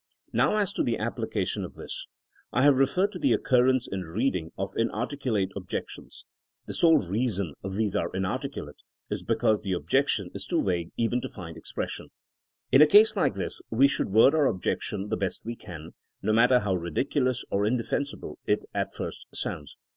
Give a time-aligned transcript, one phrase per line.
[0.33, 2.07] Now as to the application of this.
[2.51, 6.25] I have re ferred to the occurrence in reading of inar ticulate '* objections.
[6.65, 11.29] The sole reason these are inarticulate is because the objection is too vague even to
[11.29, 12.07] find expression.
[12.71, 15.91] In a case like this we should word our objection the best we can,
[16.23, 19.77] no matter how ridiculous or indefensible it at first sounds.